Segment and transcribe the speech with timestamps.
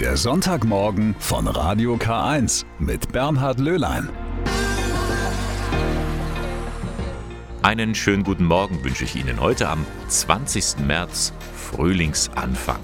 [0.00, 4.10] Der Sonntagmorgen von Radio K1 mit Bernhard Löhlein.
[7.62, 10.80] Einen schönen guten Morgen wünsche ich Ihnen heute am 20.
[10.86, 12.80] März, Frühlingsanfang.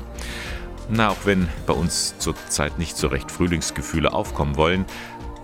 [0.88, 4.86] Na, auch wenn bei uns zurzeit nicht so recht Frühlingsgefühle aufkommen wollen,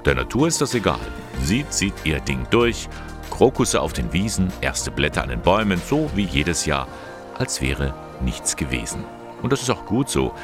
[0.07, 0.99] der Natur ist das egal.
[1.43, 2.89] Sie zieht ihr Ding durch.
[3.31, 6.89] Krokusse auf den Wiesen, erste Blätter an den Bäumen, so wie jedes Jahr,
[7.37, 7.93] als wäre
[8.23, 9.05] nichts gewesen.
[9.43, 10.35] Und das ist auch gut so,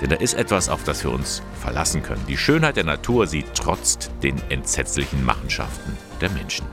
[0.00, 2.24] denn da ist etwas, auf das wir uns verlassen können.
[2.26, 6.66] Die Schönheit der Natur, sie trotzt den entsetzlichen Machenschaften der Menschen.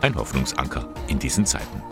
[0.00, 1.82] Ein Hoffnungsanker in diesen Zeiten.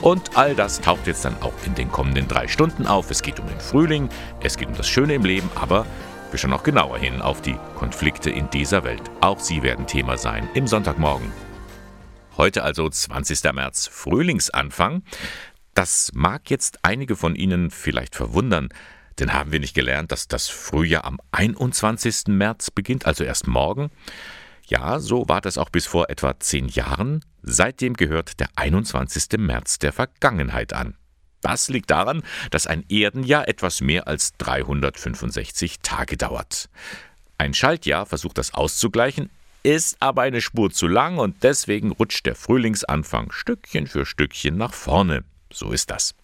[0.00, 3.10] Und all das taucht jetzt dann auch in den kommenden drei Stunden auf.
[3.10, 4.08] Es geht um den Frühling,
[4.40, 5.86] es geht um das Schöne im Leben, aber
[6.30, 9.02] wir schauen auch genauer hin auf die Konflikte in dieser Welt.
[9.20, 11.32] Auch sie werden Thema sein im Sonntagmorgen.
[12.36, 13.52] Heute also 20.
[13.52, 15.02] März, Frühlingsanfang.
[15.74, 18.68] Das mag jetzt einige von Ihnen vielleicht verwundern,
[19.18, 22.28] denn haben wir nicht gelernt, dass das Frühjahr am 21.
[22.28, 23.90] März beginnt, also erst morgen?
[24.66, 27.24] Ja, so war das auch bis vor etwa zehn Jahren.
[27.42, 29.38] Seitdem gehört der 21.
[29.38, 30.96] März der Vergangenheit an.
[31.40, 36.68] Das liegt daran, dass ein Erdenjahr etwas mehr als 365 Tage dauert.
[37.38, 39.30] Ein Schaltjahr versucht das auszugleichen,
[39.62, 44.74] ist aber eine Spur zu lang und deswegen rutscht der Frühlingsanfang Stückchen für Stückchen nach
[44.74, 45.24] vorne.
[45.52, 46.14] So ist das.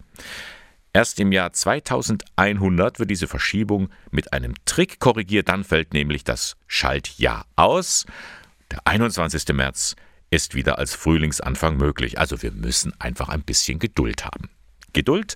[0.94, 6.56] Erst im Jahr 2100 wird diese Verschiebung mit einem Trick korrigiert, dann fällt nämlich das
[6.68, 8.06] Schaltjahr aus.
[8.70, 9.48] Der 21.
[9.54, 9.96] März
[10.30, 14.50] ist wieder als Frühlingsanfang möglich, also wir müssen einfach ein bisschen Geduld haben.
[14.92, 15.34] Geduld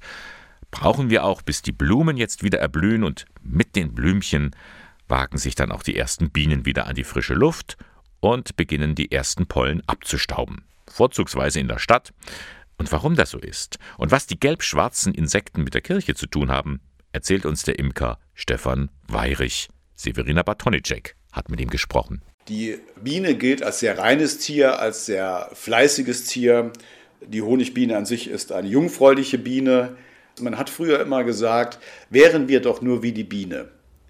[0.70, 4.55] brauchen wir auch, bis die Blumen jetzt wieder erblühen und mit den Blümchen
[5.09, 7.77] wagen sich dann auch die ersten Bienen wieder an die frische Luft
[8.20, 10.64] und beginnen die ersten Pollen abzustauben.
[10.89, 12.12] Vorzugsweise in der Stadt.
[12.79, 16.51] Und warum das so ist und was die gelb-schwarzen Insekten mit der Kirche zu tun
[16.51, 16.81] haben,
[17.12, 19.69] erzählt uns der Imker Stefan Weirich.
[19.97, 22.23] Severina Bartonicek hat mit ihm gesprochen.
[22.48, 26.73] Die Biene gilt als sehr reines Tier, als sehr fleißiges Tier.
[27.20, 29.97] Die Honigbiene an sich ist eine jungfräuliche Biene.
[30.41, 33.69] Man hat früher immer gesagt, wären wir doch nur wie die Biene.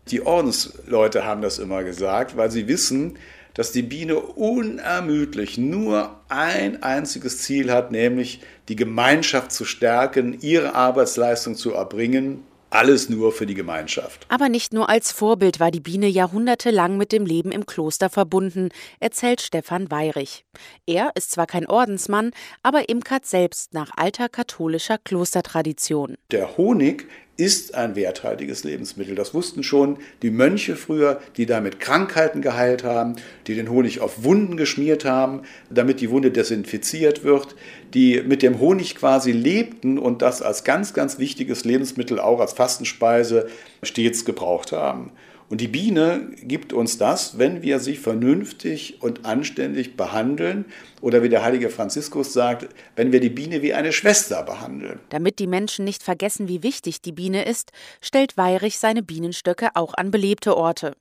[0.08, 3.18] Die Ordensleute haben das immer gesagt, weil sie wissen,
[3.58, 10.76] dass die Biene unermüdlich nur ein einziges Ziel hat, nämlich die Gemeinschaft zu stärken, ihre
[10.76, 12.44] Arbeitsleistung zu erbringen.
[12.70, 14.26] Alles nur für die Gemeinschaft.
[14.28, 18.68] Aber nicht nur als Vorbild war die Biene jahrhundertelang mit dem Leben im Kloster verbunden,
[19.00, 20.44] erzählt Stefan Weirich.
[20.86, 22.30] Er ist zwar kein Ordensmann,
[22.62, 26.14] aber imkert selbst nach alter katholischer Klostertradition.
[26.30, 27.08] Der Honig
[27.38, 29.14] ist ein werthaltiges Lebensmittel.
[29.14, 33.14] Das wussten schon die Mönche früher, die damit Krankheiten geheilt haben,
[33.46, 37.54] die den Honig auf Wunden geschmiert haben, damit die Wunde desinfiziert wird,
[37.94, 42.54] die mit dem Honig quasi lebten und das als ganz, ganz wichtiges Lebensmittel auch als
[42.54, 43.48] Fastenspeise
[43.84, 45.12] stets gebraucht haben.
[45.50, 50.66] Und die Biene gibt uns das, wenn wir sie vernünftig und anständig behandeln
[51.00, 55.00] oder wie der heilige Franziskus sagt, wenn wir die Biene wie eine Schwester behandeln.
[55.08, 57.72] Damit die Menschen nicht vergessen, wie wichtig die Biene ist,
[58.02, 60.92] stellt Weirich seine Bienenstöcke auch an belebte Orte.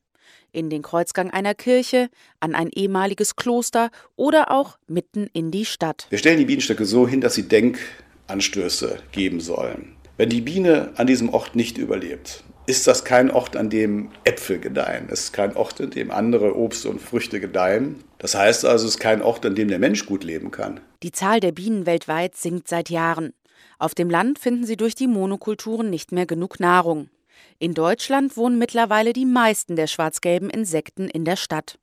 [0.54, 2.10] In den Kreuzgang einer Kirche,
[2.40, 6.08] an ein ehemaliges Kloster oder auch mitten in die Stadt.
[6.10, 9.98] Wir stellen die Bienenstöcke so hin, dass sie Denkanstöße geben sollen.
[10.16, 14.60] Wenn die Biene an diesem Ort nicht überlebt, ist das kein Ort, an dem Äpfel
[14.60, 15.08] gedeihen.
[15.10, 18.04] Es ist kein Ort, an dem andere Obst und Früchte gedeihen.
[18.18, 20.82] Das heißt also, es ist kein Ort, an dem der Mensch gut leben kann.
[21.02, 23.34] Die Zahl der Bienen weltweit sinkt seit Jahren.
[23.80, 27.10] Auf dem Land finden sie durch die Monokulturen nicht mehr genug Nahrung.
[27.58, 31.80] In Deutschland wohnen mittlerweile die meisten der schwarz-gelben Insekten in der Stadt.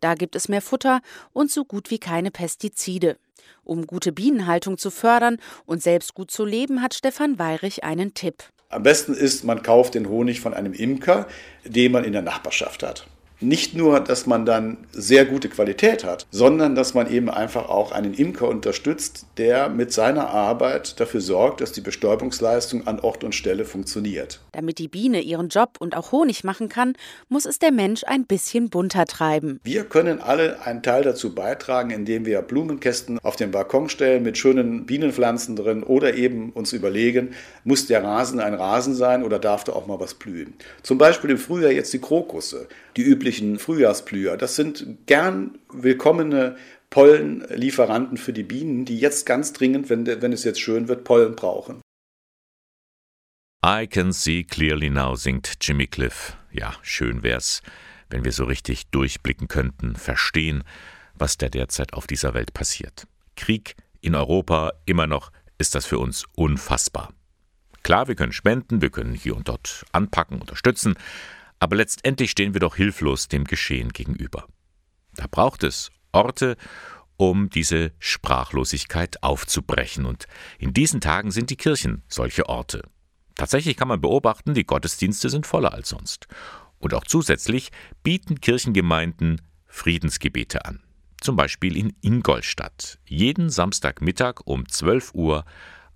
[0.00, 1.00] Da gibt es mehr Futter
[1.32, 3.16] und so gut wie keine Pestizide.
[3.64, 8.44] Um gute Bienenhaltung zu fördern und selbst gut zu leben, hat Stefan Weirich einen Tipp.
[8.70, 11.26] Am besten ist, man kauft den Honig von einem Imker,
[11.64, 13.06] den man in der Nachbarschaft hat
[13.40, 17.92] nicht nur, dass man dann sehr gute Qualität hat, sondern dass man eben einfach auch
[17.92, 23.34] einen Imker unterstützt, der mit seiner Arbeit dafür sorgt, dass die Bestäubungsleistung an Ort und
[23.34, 24.40] Stelle funktioniert.
[24.52, 26.94] Damit die Biene ihren Job und auch Honig machen kann,
[27.28, 29.60] muss es der Mensch ein bisschen bunter treiben.
[29.62, 34.38] Wir können alle einen Teil dazu beitragen, indem wir Blumenkästen auf den Balkon stellen mit
[34.38, 37.34] schönen Bienenpflanzen drin oder eben uns überlegen,
[37.64, 40.54] muss der Rasen ein Rasen sein oder darf da auch mal was blühen.
[40.82, 42.68] Zum Beispiel im Frühjahr jetzt die Krokusse
[42.98, 44.36] die üblichen Frühjahrsblüher.
[44.36, 46.56] Das sind gern willkommene
[46.90, 51.36] Pollenlieferanten für die Bienen, die jetzt ganz dringend, wenn, wenn es jetzt schön wird, Pollen
[51.36, 51.80] brauchen.
[53.64, 56.36] I can see clearly now, singt Jimmy Cliff.
[56.50, 57.62] Ja, schön wär's,
[58.10, 60.64] wenn wir so richtig durchblicken könnten, verstehen,
[61.14, 63.06] was da derzeit auf dieser Welt passiert.
[63.36, 67.12] Krieg in Europa, immer noch ist das für uns unfassbar.
[67.82, 70.96] Klar, wir können spenden, wir können hier und dort anpacken, unterstützen,
[71.58, 74.46] Aber letztendlich stehen wir doch hilflos dem Geschehen gegenüber.
[75.14, 76.56] Da braucht es Orte,
[77.16, 80.06] um diese Sprachlosigkeit aufzubrechen.
[80.06, 80.26] Und
[80.58, 82.82] in diesen Tagen sind die Kirchen solche Orte.
[83.34, 86.26] Tatsächlich kann man beobachten, die Gottesdienste sind voller als sonst.
[86.78, 87.70] Und auch zusätzlich
[88.02, 90.82] bieten Kirchengemeinden Friedensgebete an.
[91.20, 92.98] Zum Beispiel in Ingolstadt.
[93.04, 95.44] Jeden Samstagmittag um 12 Uhr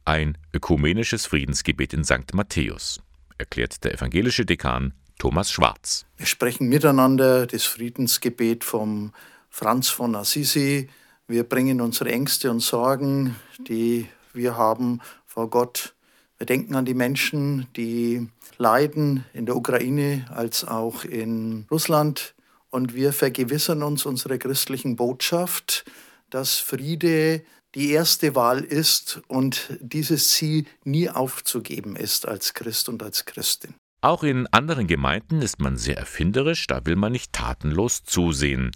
[0.05, 2.35] ein ökumenisches Friedensgebet in St.
[2.35, 3.01] Matthäus,
[3.39, 6.07] erklärt der evangelische Dekan Thomas Schwarz.
[6.17, 9.13] Wir sprechen miteinander das Friedensgebet vom
[9.51, 10.89] Franz von Assisi.
[11.27, 15.95] Wir bringen unsere Ängste und Sorgen, die wir haben, vor Gott.
[16.39, 18.29] Wir denken an die Menschen, die
[18.59, 22.35] leiden in der Ukraine als auch in Russland.
[22.71, 25.85] Und wir vergewissern uns unserer christlichen Botschaft,
[26.31, 27.43] dass Friede
[27.75, 33.75] die erste Wahl ist und dieses Ziel nie aufzugeben ist als Christ und als Christin.
[34.05, 38.73] Auch in anderen Gemeinden ist man sehr erfinderisch, da will man nicht tatenlos zusehen.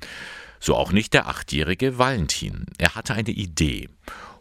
[0.60, 2.66] So auch nicht der achtjährige Valentin.
[2.78, 3.88] Er hatte eine Idee.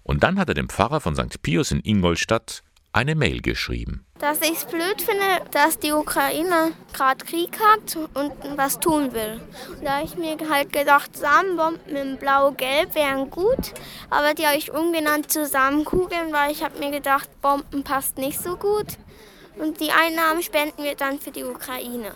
[0.04, 1.42] Und dann hat er dem Pfarrer von St.
[1.42, 2.62] Pius in Ingolstadt
[2.94, 4.06] eine Mail geschrieben.
[4.20, 9.42] Dass ich es blöd finde, dass die Ukraine gerade Krieg hat und was tun will.
[9.84, 13.74] Da habe ich mir halt gedacht, Samenbomben in blau-gelb wären gut,
[14.12, 18.40] aber die habe ich umgenannt zu Samenkugeln, weil ich habe mir gedacht, Bomben passt nicht
[18.40, 19.00] so gut.
[19.58, 22.12] Und die Einnahmen spenden wir dann für die Ukraine.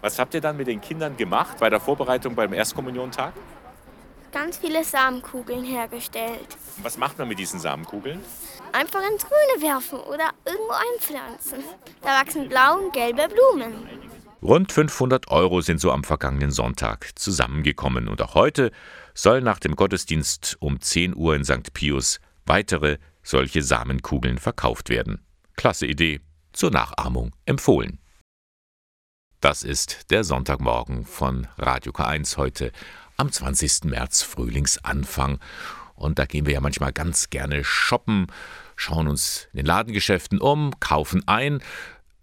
[0.00, 3.32] Was habt ihr dann mit den Kindern gemacht bei der Vorbereitung beim Erstkommuniontag?
[4.32, 6.56] Ganz viele Samenkugeln hergestellt.
[6.82, 8.20] Was macht man mit diesen Samenkugeln?
[8.74, 11.64] einfach ins Grüne werfen oder irgendwo einpflanzen.
[12.02, 13.74] Da wachsen blaue und gelbe Blumen.
[14.42, 18.72] Rund 500 Euro sind so am vergangenen Sonntag zusammengekommen und auch heute
[19.14, 21.72] soll nach dem Gottesdienst um 10 Uhr in St.
[21.72, 25.24] Pius weitere solche Samenkugeln verkauft werden.
[25.56, 26.20] Klasse Idee,
[26.54, 27.98] zur Nachahmung empfohlen.
[29.40, 32.72] Das ist der Sonntagmorgen von Radio K1 heute
[33.18, 33.84] am 20.
[33.84, 35.38] März Frühlingsanfang.
[35.94, 38.28] Und da gehen wir ja manchmal ganz gerne shoppen,
[38.74, 41.60] schauen uns in den Ladengeschäften um, kaufen ein.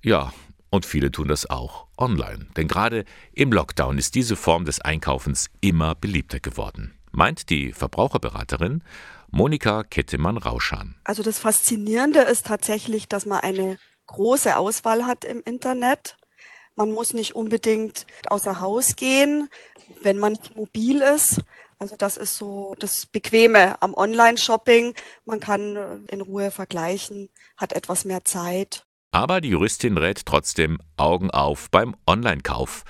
[0.03, 0.33] Ja,
[0.71, 2.47] und viele tun das auch online.
[2.57, 6.97] Denn gerade im Lockdown ist diese Form des Einkaufens immer beliebter geworden.
[7.11, 8.83] Meint die Verbraucherberaterin
[9.29, 10.95] Monika Kettemann-Rauschan.
[11.03, 13.77] Also das Faszinierende ist tatsächlich, dass man eine
[14.11, 16.17] große Auswahl hat im Internet.
[16.75, 19.49] Man muss nicht unbedingt außer Haus gehen,
[20.01, 21.41] wenn man mobil ist.
[21.79, 24.93] Also das ist so das Bequeme am Online-Shopping.
[25.25, 28.85] Man kann äh, in Ruhe vergleichen, hat etwas mehr Zeit.
[29.11, 32.83] Aber die Juristin rät trotzdem Augen auf beim Online-Kauf,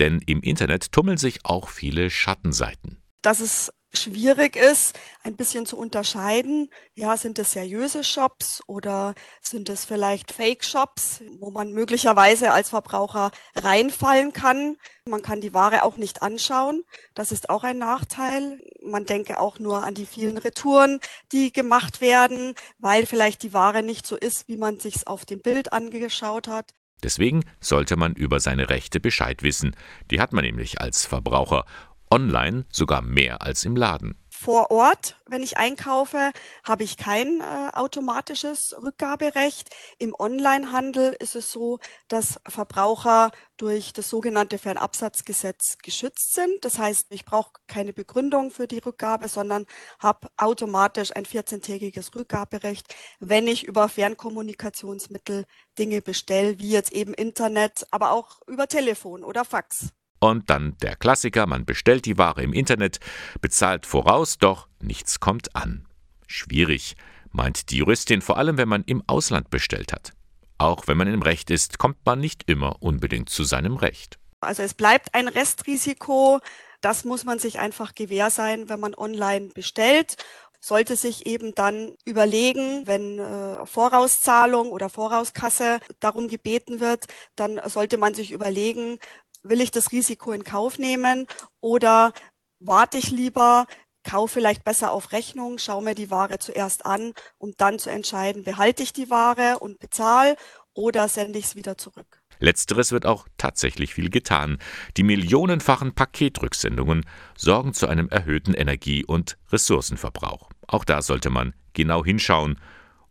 [0.00, 3.00] denn im Internet tummeln sich auch viele Schattenseiten.
[3.22, 6.70] Das ist schwierig ist, ein bisschen zu unterscheiden.
[6.94, 13.30] Ja, sind es seriöse Shops oder sind es vielleicht Fake-Shops, wo man möglicherweise als Verbraucher
[13.54, 14.76] reinfallen kann.
[15.04, 16.84] Man kann die Ware auch nicht anschauen.
[17.14, 18.60] Das ist auch ein Nachteil.
[18.82, 21.00] Man denke auch nur an die vielen Retouren,
[21.32, 25.40] die gemacht werden, weil vielleicht die Ware nicht so ist, wie man sich's auf dem
[25.40, 26.72] Bild angeschaut hat.
[27.02, 29.76] Deswegen sollte man über seine Rechte Bescheid wissen.
[30.10, 31.64] Die hat man nämlich als Verbraucher
[32.10, 34.16] online sogar mehr als im Laden.
[34.40, 36.30] Vor Ort, wenn ich einkaufe,
[36.62, 39.68] habe ich kein äh, automatisches Rückgaberecht.
[39.98, 46.64] Im Onlinehandel ist es so, dass Verbraucher durch das sogenannte Fernabsatzgesetz geschützt sind.
[46.64, 49.66] Das heißt, ich brauche keine Begründung für die Rückgabe, sondern
[49.98, 55.46] habe automatisch ein 14-tägiges Rückgaberecht, wenn ich über Fernkommunikationsmittel
[55.80, 59.88] Dinge bestelle, wie jetzt eben Internet, aber auch über Telefon oder Fax.
[60.20, 62.98] Und dann der Klassiker, man bestellt die Ware im Internet,
[63.40, 65.86] bezahlt voraus, doch nichts kommt an.
[66.26, 66.96] Schwierig,
[67.30, 70.12] meint die Juristin, vor allem wenn man im Ausland bestellt hat.
[70.58, 74.18] Auch wenn man im Recht ist, kommt man nicht immer unbedingt zu seinem Recht.
[74.40, 76.40] Also es bleibt ein Restrisiko,
[76.80, 80.16] das muss man sich einfach gewähr sein, wenn man online bestellt
[80.60, 87.06] sollte sich eben dann überlegen, wenn äh, Vorauszahlung oder Vorauskasse darum gebeten wird,
[87.36, 88.98] dann sollte man sich überlegen,
[89.42, 91.26] will ich das Risiko in Kauf nehmen
[91.60, 92.12] oder
[92.60, 93.66] warte ich lieber,
[94.04, 98.44] kaufe vielleicht besser auf Rechnung, schaue mir die Ware zuerst an, um dann zu entscheiden,
[98.44, 100.36] behalte ich die Ware und bezahle
[100.74, 102.22] oder sende ich es wieder zurück.
[102.40, 104.58] Letzteres wird auch tatsächlich viel getan.
[104.96, 107.04] Die millionenfachen Paketrücksendungen
[107.36, 110.50] sorgen zu einem erhöhten Energie- und Ressourcenverbrauch.
[110.68, 112.60] Auch da sollte man genau hinschauen.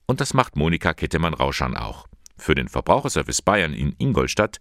[0.05, 2.07] Und das macht Monika Kettemann-Rauschan auch.
[2.37, 4.59] Für den Verbraucherservice Bayern in Ingolstadt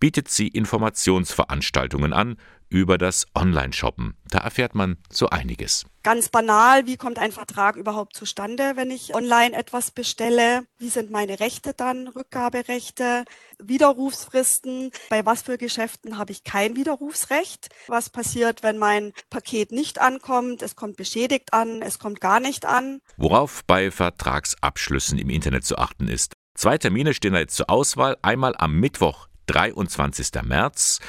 [0.00, 2.36] bietet sie Informationsveranstaltungen an
[2.68, 4.16] über das Online-Shoppen.
[4.28, 5.84] Da erfährt man so einiges.
[6.02, 10.64] Ganz banal, wie kommt ein Vertrag überhaupt zustande, wenn ich online etwas bestelle?
[10.78, 13.24] Wie sind meine Rechte dann, Rückgaberechte,
[13.58, 14.90] Widerrufsfristen?
[15.10, 17.68] Bei was für Geschäften habe ich kein Widerrufsrecht?
[17.88, 20.62] Was passiert, wenn mein Paket nicht ankommt?
[20.62, 23.00] Es kommt beschädigt an, es kommt gar nicht an.
[23.16, 26.34] Worauf bei Vertragsabschlüssen im Internet zu achten ist.
[26.54, 28.16] Zwei Termine stehen da jetzt zur Auswahl.
[28.22, 30.42] Einmal am Mittwoch, 23.
[30.42, 31.00] März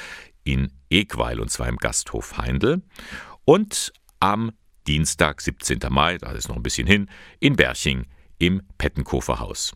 [0.44, 2.82] in Egweil und zwar im Gasthof Heindl
[3.44, 4.52] und am
[4.86, 5.78] Dienstag, 17.
[5.90, 7.08] Mai, da ist noch ein bisschen hin,
[7.40, 8.06] in Berching
[8.38, 9.74] im Pettenkofer Haus.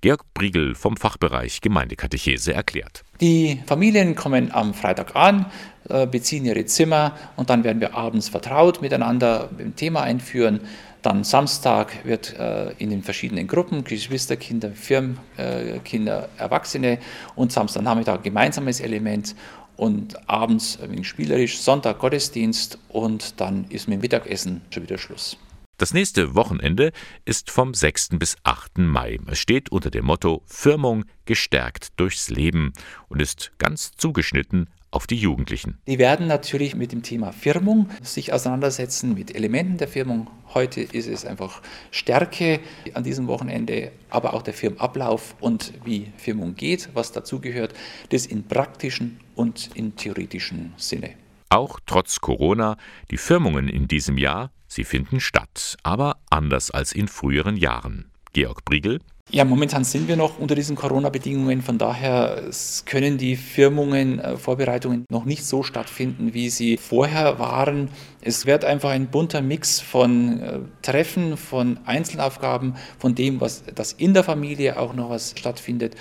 [0.02, 3.02] Georg Briegel vom Fachbereich Gemeindekatechese erklärt.
[3.20, 5.46] Die Familien kommen am Freitag an,
[5.88, 10.60] äh, beziehen ihre Zimmer und dann werden wir abends vertraut miteinander mit dem Thema einführen.
[11.02, 16.98] Dann Samstag wird äh, in den verschiedenen Gruppen, Geschwisterkinder, Firmenkinder, Erwachsene
[17.36, 19.34] und Samstagnachmittag gemeinsames Element
[19.80, 24.98] und abends ein wenig spielerisch, Sonntag Gottesdienst und dann ist mit dem Mittagessen schon wieder
[24.98, 25.38] Schluss.
[25.78, 26.92] Das nächste Wochenende
[27.24, 28.10] ist vom 6.
[28.18, 28.76] bis 8.
[28.76, 29.18] Mai.
[29.26, 32.74] Es steht unter dem Motto Firmung gestärkt durchs Leben
[33.08, 35.78] und ist ganz zugeschnitten auf die Jugendlichen.
[35.86, 40.28] Die werden natürlich mit dem Thema Firmung sich auseinandersetzen, mit Elementen der Firmung.
[40.52, 42.60] Heute ist es einfach Stärke
[42.94, 47.74] an diesem Wochenende, aber auch der Firmenablauf und wie Firmung geht, was dazugehört,
[48.10, 51.14] das in praktischen und in theoretischen Sinne.
[51.50, 52.76] Auch trotz Corona,
[53.10, 58.10] die Firmungen in diesem Jahr, sie finden statt, aber anders als in früheren Jahren.
[58.32, 59.00] Georg Briegel.
[59.32, 61.62] Ja, momentan sind wir noch unter diesen Corona-Bedingungen.
[61.62, 62.50] Von daher
[62.84, 67.90] können die Firmungen, äh, Vorbereitungen noch nicht so stattfinden, wie sie vorher waren.
[68.20, 73.92] Es wird einfach ein bunter Mix von äh, Treffen, von Einzelaufgaben, von dem, was das
[73.92, 75.94] in der Familie auch noch was stattfindet.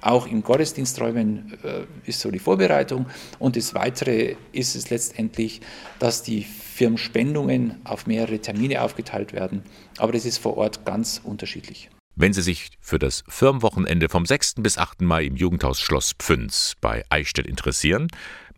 [0.00, 3.06] Auch in Gottesdiensträumen äh, ist so die Vorbereitung.
[3.40, 5.60] Und das Weitere ist es letztendlich,
[5.98, 9.64] dass die Firmenspendungen auf mehrere Termine aufgeteilt werden.
[9.98, 11.90] Aber das ist vor Ort ganz unterschiedlich.
[12.20, 14.56] Wenn Sie sich für das Firmenwochenende vom 6.
[14.56, 15.00] bis 8.
[15.00, 18.08] Mai im Jugendhaus Schloss Pfünz bei Eichstätt interessieren,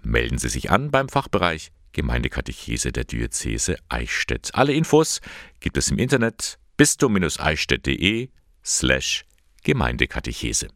[0.02, 4.50] melden Sie sich an beim Fachbereich Gemeindekatechese der Diözese Eichstätt.
[4.54, 5.20] Alle Infos
[5.60, 8.30] gibt es im Internet bistum-eichstätt.de
[8.64, 9.26] slash
[9.62, 10.66] Gemeindekatechese.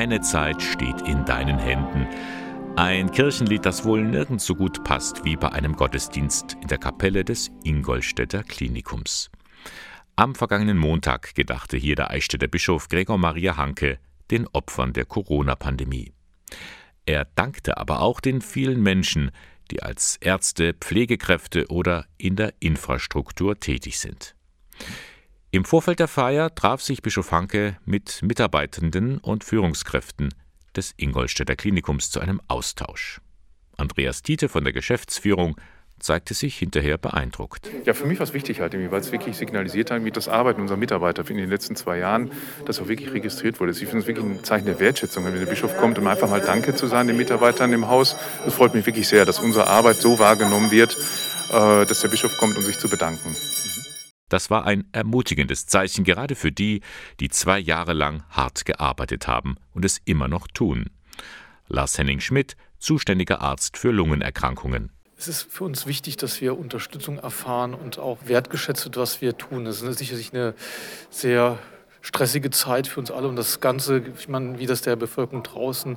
[0.00, 2.06] Meine Zeit steht in deinen Händen.
[2.74, 7.22] Ein Kirchenlied, das wohl nirgends so gut passt wie bei einem Gottesdienst in der Kapelle
[7.22, 9.30] des Ingolstädter Klinikums.
[10.16, 13.98] Am vergangenen Montag gedachte hier der Eichstätter Bischof Gregor Maria Hanke
[14.30, 16.14] den Opfern der Corona-Pandemie.
[17.04, 19.30] Er dankte aber auch den vielen Menschen,
[19.70, 24.34] die als Ärzte, Pflegekräfte oder in der Infrastruktur tätig sind.
[25.52, 30.32] Im Vorfeld der Feier traf sich Bischof Hanke mit Mitarbeitenden und Führungskräften
[30.76, 33.20] des Ingolstädter Klinikums zu einem Austausch.
[33.76, 35.56] Andreas Tiete von der Geschäftsführung
[35.98, 37.68] zeigte sich hinterher beeindruckt.
[37.84, 40.60] Ja, für mich war es wichtig, halt, weil es wirklich signalisiert hat, wie das Arbeiten
[40.60, 42.30] unserer Mitarbeiter in den letzten zwei Jahren,
[42.64, 43.72] das auch wirklich registriert wurde.
[43.72, 46.40] Ich finde es wirklich ein Zeichen der Wertschätzung, wenn der Bischof kommt, um einfach mal
[46.40, 48.16] Danke zu sagen den Mitarbeitern im Haus.
[48.44, 50.96] Das freut mich wirklich sehr, dass unsere Arbeit so wahrgenommen wird,
[51.48, 53.34] äh, dass der Bischof kommt, um sich zu bedanken.
[54.30, 56.80] Das war ein ermutigendes Zeichen gerade für die,
[57.18, 60.86] die zwei Jahre lang hart gearbeitet haben und es immer noch tun.
[61.68, 64.90] Lars Henning Schmidt, zuständiger Arzt für Lungenerkrankungen.
[65.18, 69.36] Es ist für uns wichtig, dass wir Unterstützung erfahren und auch wertgeschätzt wird, was wir
[69.36, 69.66] tun.
[69.66, 70.54] Das ist sicherlich eine
[71.10, 71.58] sehr
[72.02, 75.96] stressige Zeit für uns alle und das Ganze, ich meine, wie das der Bevölkerung draußen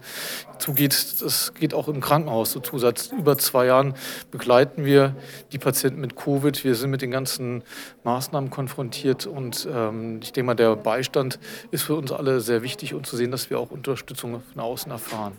[0.59, 2.77] zugeht, das geht auch im Krankenhaus so zu.
[2.77, 3.93] Seit über zwei Jahren
[4.31, 5.15] begleiten wir
[5.51, 6.63] die Patienten mit Covid.
[6.63, 7.63] Wir sind mit den ganzen
[8.03, 11.39] Maßnahmen konfrontiert und ähm, ich denke mal, der Beistand
[11.71, 14.91] ist für uns alle sehr wichtig und zu sehen, dass wir auch Unterstützung von außen
[14.91, 15.33] erfahren.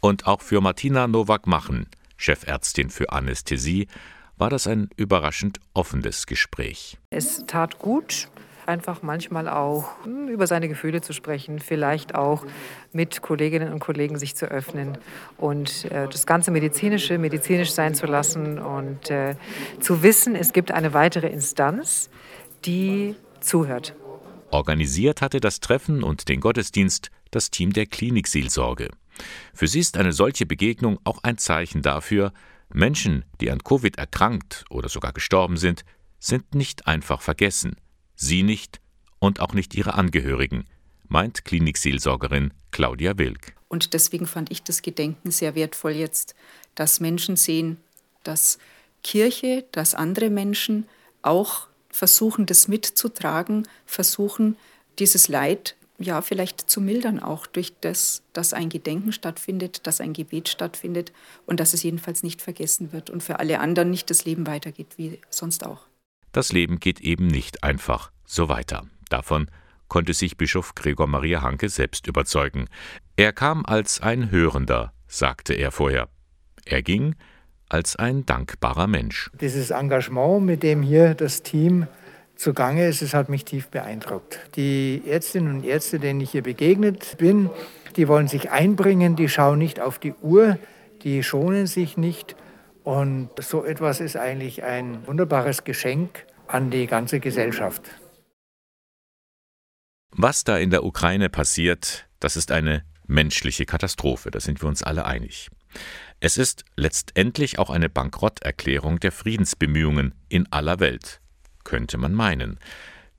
[0.00, 3.88] Und auch für Martina Nowak-Machen, Chefärztin für Anästhesie,
[4.38, 6.98] war das ein überraschend offenes Gespräch.
[7.10, 8.28] Es tat gut,
[8.68, 12.44] einfach manchmal auch hm, über seine Gefühle zu sprechen, vielleicht auch
[12.92, 14.98] mit Kolleginnen und Kollegen sich zu öffnen
[15.36, 19.36] und äh, das ganze medizinische medizinisch sein zu lassen und äh,
[19.80, 22.10] zu wissen, es gibt eine weitere Instanz,
[22.64, 23.94] die zuhört.
[24.50, 28.90] Organisiert hatte das Treffen und den Gottesdienst das Team der Klinikseelsorge.
[29.54, 32.32] Für sie ist eine solche Begegnung auch ein Zeichen dafür,
[32.72, 35.84] Menschen, die an Covid erkrankt oder sogar gestorben sind,
[36.18, 37.76] sind nicht einfach vergessen.
[38.16, 38.80] Sie nicht
[39.18, 40.64] und auch nicht ihre Angehörigen,
[41.06, 43.54] meint Klinikseelsorgerin Claudia Wilk.
[43.68, 46.34] Und deswegen fand ich das Gedenken sehr wertvoll jetzt,
[46.74, 47.78] dass Menschen sehen,
[48.22, 48.58] dass
[49.02, 50.88] Kirche, dass andere Menschen
[51.22, 54.56] auch versuchen, das mitzutragen, versuchen,
[54.98, 60.12] dieses Leid ja vielleicht zu mildern, auch durch das, dass ein Gedenken stattfindet, dass ein
[60.12, 61.12] Gebet stattfindet
[61.46, 64.88] und dass es jedenfalls nicht vergessen wird und für alle anderen nicht das Leben weitergeht
[64.96, 65.86] wie sonst auch.
[66.36, 68.82] Das Leben geht eben nicht einfach so weiter.
[69.08, 69.50] Davon
[69.88, 72.66] konnte sich Bischof Gregor Maria Hanke selbst überzeugen.
[73.16, 76.10] Er kam als ein Hörender, sagte er vorher.
[76.66, 77.14] Er ging
[77.70, 79.30] als ein dankbarer Mensch.
[79.40, 81.86] Dieses Engagement, mit dem hier das Team
[82.34, 84.38] zugange ist, es hat mich tief beeindruckt.
[84.56, 87.48] Die Ärztinnen und Ärzte, denen ich hier begegnet bin,
[87.96, 90.58] die wollen sich einbringen, die schauen nicht auf die Uhr,
[91.02, 92.36] die schonen sich nicht.
[92.86, 97.82] Und so etwas ist eigentlich ein wunderbares Geschenk an die ganze Gesellschaft.
[100.12, 104.84] Was da in der Ukraine passiert, das ist eine menschliche Katastrophe, da sind wir uns
[104.84, 105.48] alle einig.
[106.20, 111.20] Es ist letztendlich auch eine Bankrotterklärung der Friedensbemühungen in aller Welt
[111.64, 112.60] könnte man meinen.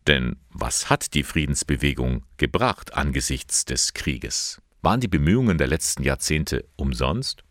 [0.07, 4.61] Denn was hat die Friedensbewegung gebracht angesichts des Krieges?
[4.81, 7.43] Waren die Bemühungen der letzten Jahrzehnte umsonst?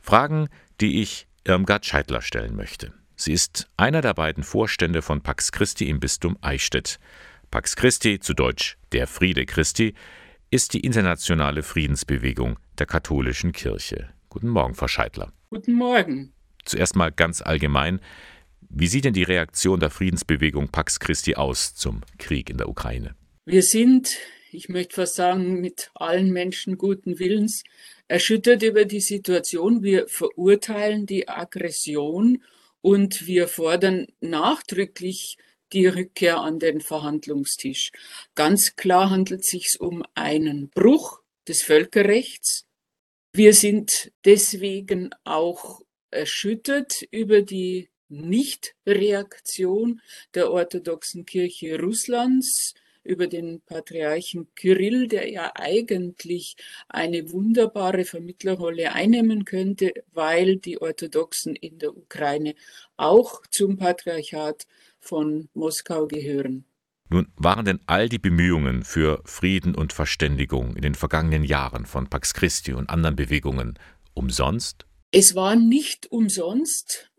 [0.00, 0.48] Fragen,
[0.82, 2.92] die ich Irmgard Scheidler stellen möchte.
[3.14, 6.98] Sie ist einer der beiden Vorstände von Pax Christi im Bistum Eichstätt.
[7.52, 9.94] Pax Christi, zu Deutsch der Friede Christi,
[10.50, 14.08] ist die internationale Friedensbewegung der katholischen Kirche.
[14.28, 15.32] Guten Morgen, Frau Scheidler.
[15.50, 16.32] Guten Morgen.
[16.64, 18.00] Zuerst mal ganz allgemein,
[18.68, 23.14] wie sieht denn die Reaktion der Friedensbewegung Pax Christi aus zum Krieg in der Ukraine?
[23.44, 24.16] Wir sind,
[24.50, 27.62] ich möchte fast sagen, mit allen Menschen guten Willens
[28.12, 29.82] erschüttert über die Situation.
[29.82, 32.44] Wir verurteilen die Aggression
[32.82, 35.38] und wir fordern nachdrücklich
[35.72, 37.90] die Rückkehr an den Verhandlungstisch.
[38.34, 42.66] Ganz klar handelt es sich um einen Bruch des Völkerrechts.
[43.32, 50.02] Wir sind deswegen auch erschüttert über die Nichtreaktion
[50.34, 56.56] der orthodoxen Kirche Russlands über den Patriarchen Kyrill, der ja eigentlich
[56.88, 62.54] eine wunderbare Vermittlerrolle einnehmen könnte, weil die Orthodoxen in der Ukraine
[62.96, 64.66] auch zum Patriarchat
[65.00, 66.64] von Moskau gehören.
[67.08, 72.08] Nun waren denn all die Bemühungen für Frieden und Verständigung in den vergangenen Jahren von
[72.08, 73.78] Pax Christi und anderen Bewegungen
[74.14, 74.86] umsonst?
[75.10, 77.11] Es war nicht umsonst,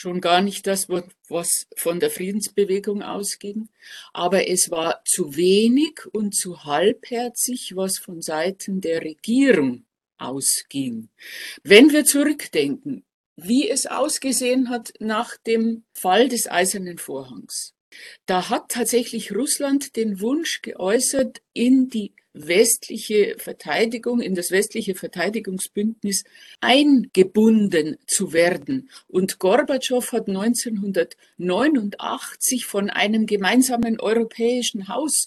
[0.00, 3.68] schon gar nicht das, was von der Friedensbewegung ausging,
[4.14, 9.84] aber es war zu wenig und zu halbherzig, was von Seiten der Regierung
[10.16, 11.10] ausging.
[11.64, 13.04] Wenn wir zurückdenken,
[13.36, 17.74] wie es ausgesehen hat nach dem Fall des Eisernen Vorhangs,
[18.26, 26.24] da hat tatsächlich Russland den Wunsch geäußert, in die westliche Verteidigung, in das westliche Verteidigungsbündnis
[26.60, 28.88] eingebunden zu werden.
[29.08, 35.26] Und Gorbatschow hat 1989 von einem gemeinsamen europäischen Haus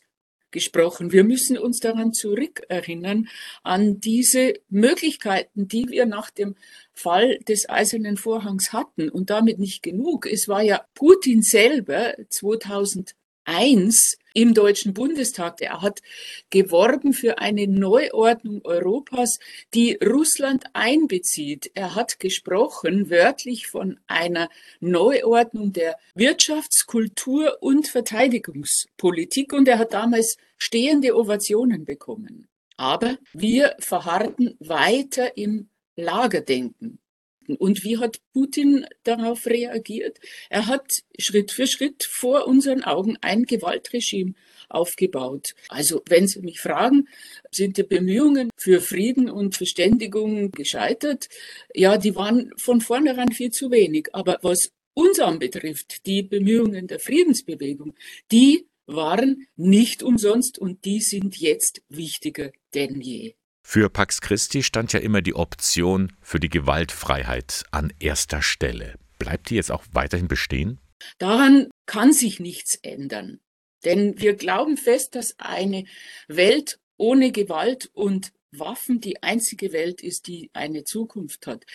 [0.54, 1.12] gesprochen.
[1.12, 3.28] Wir müssen uns daran zurückerinnern,
[3.64, 6.56] an diese Möglichkeiten, die wir nach dem
[6.94, 9.10] Fall des Eisernen Vorhangs hatten.
[9.10, 10.26] Und damit nicht genug.
[10.26, 15.62] Es war ja Putin selber 2000 1 im Deutschen Bundestag.
[15.62, 16.02] Er hat
[16.50, 19.40] geworben für eine Neuordnung Europas,
[19.74, 21.72] die Russland einbezieht.
[21.76, 29.94] Er hat gesprochen wörtlich von einer Neuordnung der Wirtschafts-, Kultur- und Verteidigungspolitik und er hat
[29.94, 32.48] damals stehende Ovationen bekommen.
[32.78, 37.00] Aber wir verharrten weiter im Lagerdenken.
[37.48, 40.20] Und wie hat Putin darauf reagiert?
[40.50, 44.34] Er hat Schritt für Schritt vor unseren Augen ein Gewaltregime
[44.70, 45.54] aufgebaut.
[45.70, 47.08] Also wenn Sie mich fragen,
[47.52, 51.30] sind die Bemühungen für Frieden und Verständigung gescheitert?
[51.74, 54.10] Ja, die waren von vornherein viel zu wenig.
[54.14, 57.96] Aber was uns anbetrifft, die Bemühungen der Friedensbewegung,
[58.32, 63.36] die waren nicht umsonst und die sind jetzt wichtiger denn je.
[63.66, 69.00] Für Pax Christi stand ja immer die Option für die Gewaltfreiheit an erster Stelle.
[69.18, 70.80] Bleibt die jetzt auch weiterhin bestehen?
[71.18, 73.40] Daran kann sich nichts ändern.
[73.84, 75.86] Denn wir glauben fest, dass eine
[76.28, 81.66] Welt ohne Gewalt und Waffen die einzige Welt ist, die eine Zukunft hat.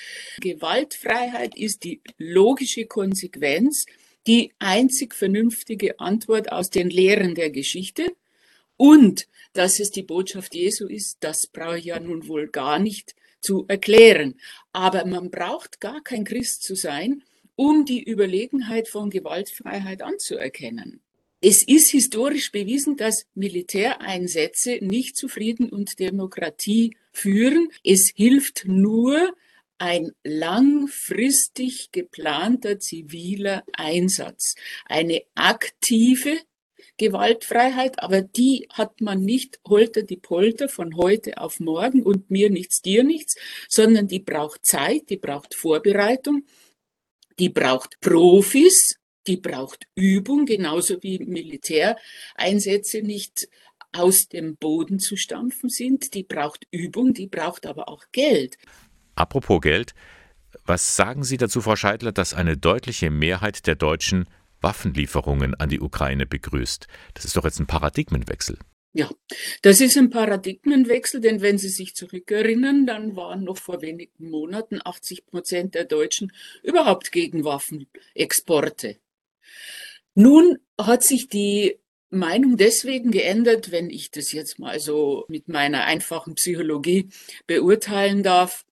[0.41, 3.87] Gewaltfreiheit ist die logische Konsequenz,
[4.27, 8.13] die einzig vernünftige Antwort aus den Lehren der Geschichte.
[8.79, 13.15] Und dass es die Botschaft Jesu ist, das brauche ich ja nun wohl gar nicht
[13.41, 14.37] zu erklären.
[14.73, 17.23] Aber man braucht gar kein Christ zu sein,
[17.57, 21.01] um die Überlegenheit von Gewaltfreiheit anzuerkennen.
[21.41, 27.69] Es ist historisch bewiesen, dass Militäreinsätze nicht zu Frieden und Demokratie führen.
[27.85, 29.35] Es hilft nur
[29.79, 36.39] ein langfristig geplanter ziviler Einsatz, eine aktive
[36.99, 42.51] Gewaltfreiheit, aber die hat man nicht holter die Polter von heute auf morgen und mir
[42.51, 43.37] nichts, dir nichts,
[43.69, 46.45] sondern die braucht Zeit, die braucht Vorbereitung,
[47.39, 53.49] die braucht Profis, die braucht Übung, genauso wie Militäreinsätze nicht
[53.93, 56.15] aus dem Boden zu stampfen sind.
[56.15, 58.59] Die braucht Übung, die braucht aber auch Geld.
[59.15, 59.95] Apropos Geld,
[60.65, 64.29] was sagen Sie dazu, Frau Scheidler, dass eine deutliche Mehrheit der Deutschen
[64.61, 66.87] Waffenlieferungen an die Ukraine begrüßt?
[67.15, 68.59] Das ist doch jetzt ein Paradigmenwechsel.
[68.95, 69.11] Ja,
[69.63, 74.81] das ist ein Paradigmenwechsel, denn wenn Sie sich zurückerinnern, dann waren noch vor wenigen Monaten
[74.83, 78.97] 80 Prozent der Deutschen überhaupt gegen Waffenexporte.
[80.15, 81.79] Nun hat sich die
[82.11, 87.11] Meinung deswegen geändert, wenn ich das jetzt mal so mit meiner einfachen Psychologie
[87.47, 88.65] beurteilen darf.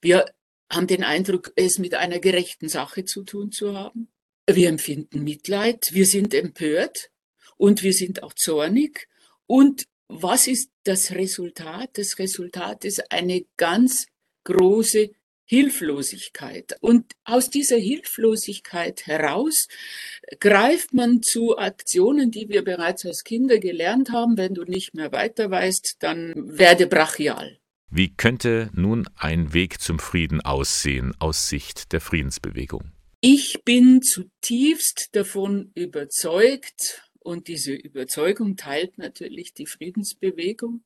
[0.00, 0.26] Wir
[0.70, 4.08] haben den Eindruck, es mit einer gerechten Sache zu tun zu haben.
[4.50, 7.10] Wir empfinden Mitleid, wir sind empört
[7.58, 9.06] und wir sind auch zornig.
[9.46, 11.90] Und was ist das Resultat?
[11.98, 14.06] Das Resultat ist eine ganz
[14.44, 15.10] große
[15.44, 16.76] Hilflosigkeit.
[16.80, 19.68] Und aus dieser Hilflosigkeit heraus
[20.40, 24.38] greift man zu Aktionen, die wir bereits als Kinder gelernt haben.
[24.38, 27.58] Wenn du nicht mehr weiter weißt, dann werde brachial.
[27.90, 32.92] Wie könnte nun ein Weg zum Frieden aussehen aus Sicht der Friedensbewegung?
[33.20, 40.84] Ich bin zutiefst davon überzeugt, und diese Überzeugung teilt natürlich die Friedensbewegung,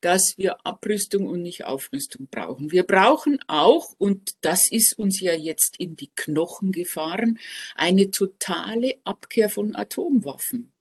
[0.00, 2.70] dass wir Abrüstung und nicht Aufrüstung brauchen.
[2.70, 7.38] Wir brauchen auch, und das ist uns ja jetzt in die Knochen gefahren,
[7.74, 10.72] eine totale Abkehr von Atomwaffen.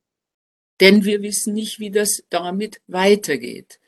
[0.80, 3.80] Denn wir wissen nicht, wie das damit weitergeht.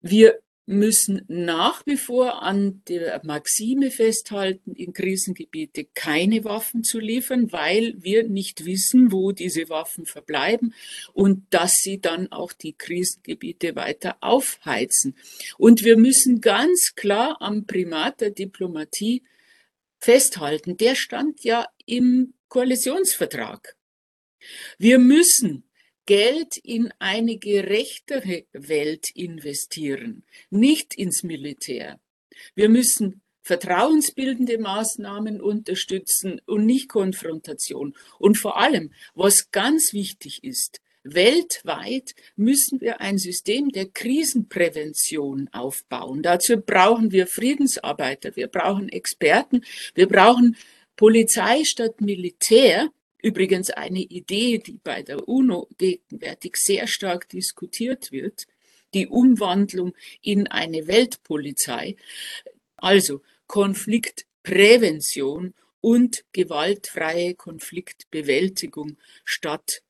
[0.00, 7.52] Wir müssen nach wie vor an der Maxime festhalten, in Krisengebiete keine Waffen zu liefern,
[7.52, 10.74] weil wir nicht wissen, wo diese Waffen verbleiben
[11.14, 15.16] und dass sie dann auch die Krisengebiete weiter aufheizen.
[15.56, 19.22] Und wir müssen ganz klar am Primat der Diplomatie
[19.98, 20.76] festhalten.
[20.76, 23.74] Der stand ja im Koalitionsvertrag.
[24.76, 25.67] Wir müssen
[26.08, 32.00] Geld in eine gerechtere Welt investieren, nicht ins Militär.
[32.54, 37.94] Wir müssen vertrauensbildende Maßnahmen unterstützen und nicht Konfrontation.
[38.18, 46.22] Und vor allem, was ganz wichtig ist, weltweit müssen wir ein System der Krisenprävention aufbauen.
[46.22, 49.60] Dazu brauchen wir Friedensarbeiter, wir brauchen Experten,
[49.94, 50.56] wir brauchen
[50.96, 52.88] Polizei statt Militär,
[53.22, 58.46] Übrigens eine Idee, die bei der UNO gegenwärtig sehr stark diskutiert wird,
[58.94, 61.96] die Umwandlung in eine Weltpolizei.
[62.76, 69.82] Also Konfliktprävention und gewaltfreie Konfliktbewältigung statt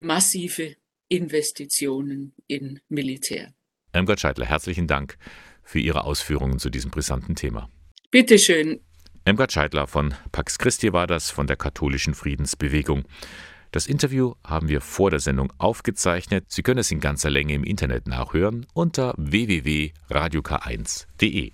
[0.00, 0.76] massive
[1.08, 3.52] Investitionen in Militär.
[3.92, 5.18] Irmgard Scheidler, herzlichen Dank
[5.62, 7.68] für Ihre Ausführungen zu diesem brisanten Thema.
[8.10, 8.80] Bitteschön.
[9.26, 13.04] Emgard Scheidler von Pax Christi war das von der katholischen Friedensbewegung.
[13.72, 16.44] Das Interview haben wir vor der Sendung aufgezeichnet.
[16.48, 21.52] Sie können es in ganzer Länge im Internet nachhören unter www.radiok1.de.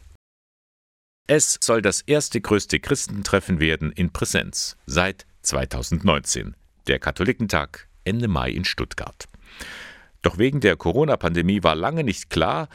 [1.29, 6.57] Es soll das erste größte Christentreffen werden in Präsenz seit 2019.
[6.89, 9.29] Der Katholikentag Ende Mai in Stuttgart.
[10.23, 12.69] Doch wegen der Corona-Pandemie war lange nicht klar,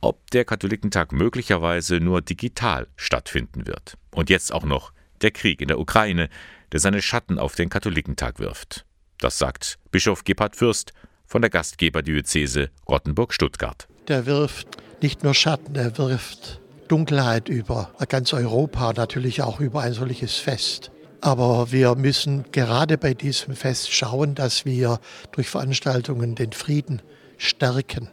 [0.00, 3.96] ob der Katholikentag möglicherweise nur digital stattfinden wird.
[4.10, 6.28] Und jetzt auch noch der Krieg in der Ukraine,
[6.72, 8.86] der seine Schatten auf den Katholikentag wirft.
[9.18, 10.92] Das sagt Bischof Gebhard Fürst
[11.26, 13.86] von der Gastgeberdiözese Rottenburg-Stuttgart.
[14.08, 19.92] Der wirft nicht nur Schatten, er wirft Dunkelheit über ganz Europa, natürlich auch über ein
[19.92, 20.90] solches Fest.
[21.20, 24.98] Aber wir müssen gerade bei diesem Fest schauen, dass wir
[25.32, 27.02] durch Veranstaltungen den Frieden
[27.36, 28.08] stärken.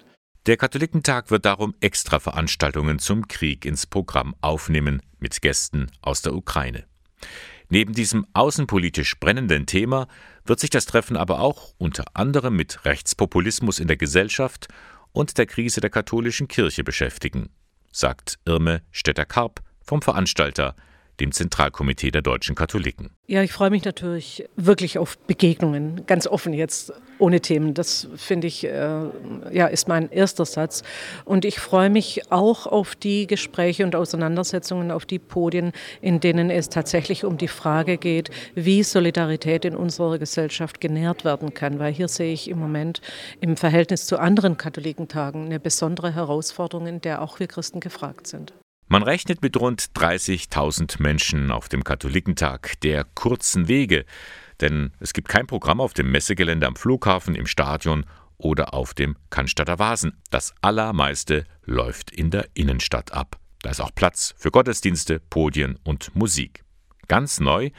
[0.48, 6.36] Der Katholikentag wird darum extra Veranstaltungen zum Krieg ins Programm aufnehmen mit Gästen aus der
[6.36, 6.86] Ukraine.
[7.68, 10.08] Neben diesem außenpolitisch brennenden Thema
[10.46, 14.70] wird sich das Treffen aber auch unter anderem mit Rechtspopulismus in der Gesellschaft
[15.12, 17.50] und der Krise der katholischen Kirche beschäftigen,
[17.92, 20.78] sagt Irme Stetter-Karp vom Veranstalter
[21.20, 23.10] dem Zentralkomitee der deutschen Katholiken.
[23.30, 27.74] Ja, ich freue mich natürlich wirklich auf Begegnungen, ganz offen jetzt, ohne Themen.
[27.74, 29.02] Das finde ich, äh,
[29.52, 30.84] ja, ist mein erster Satz.
[31.26, 36.50] Und ich freue mich auch auf die Gespräche und Auseinandersetzungen, auf die Podien, in denen
[36.50, 41.80] es tatsächlich um die Frage geht, wie Solidarität in unserer Gesellschaft genährt werden kann.
[41.80, 43.02] Weil hier sehe ich im Moment
[43.42, 48.54] im Verhältnis zu anderen Katholikentagen eine besondere Herausforderung, in der auch wir Christen gefragt sind.
[48.90, 54.06] Man rechnet mit rund 30.000 Menschen auf dem Katholikentag der kurzen Wege,
[54.62, 58.06] denn es gibt kein Programm auf dem Messegelände am Flughafen, im Stadion
[58.38, 60.22] oder auf dem Cannstatter Vasen.
[60.30, 63.38] Das allermeiste läuft in der Innenstadt ab.
[63.62, 66.64] Da ist auch Platz für Gottesdienste, Podien und Musik.
[67.10, 67.72] Ganz neu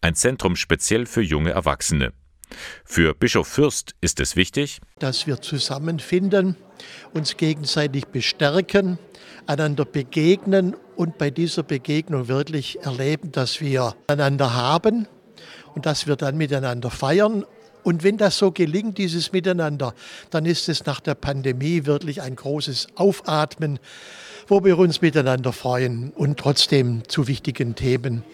[0.00, 2.14] ein Zentrum speziell für junge Erwachsene.
[2.84, 6.56] Für Bischof Fürst ist es wichtig, dass wir zusammenfinden,
[7.12, 8.98] uns gegenseitig bestärken,
[9.46, 15.06] einander begegnen und bei dieser Begegnung wirklich erleben, dass wir einander haben
[15.74, 17.44] und dass wir dann miteinander feiern.
[17.82, 19.94] Und wenn das so gelingt, dieses Miteinander,
[20.30, 23.78] dann ist es nach der Pandemie wirklich ein großes Aufatmen,
[24.48, 28.24] wo wir uns miteinander freuen und trotzdem zu wichtigen Themen